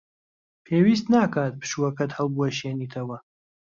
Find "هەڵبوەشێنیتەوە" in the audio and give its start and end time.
2.17-3.17